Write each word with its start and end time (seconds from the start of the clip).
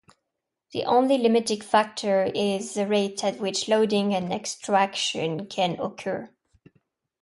The 0.73 0.83
only 0.83 1.19
limiting 1.19 1.61
factor 1.61 2.23
is 2.23 2.73
the 2.73 2.87
rate 2.87 3.23
at 3.23 3.39
which 3.39 3.67
loading 3.69 4.15
and 4.15 4.33
extraction 4.33 5.45
can 5.45 5.79
occur. 5.79 6.33